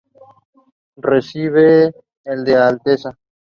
[0.97, 1.93] Recibe
[2.23, 3.15] el de "Alteza".